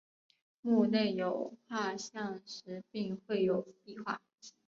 [0.63, 4.19] 墓内有画像石并绘有壁画。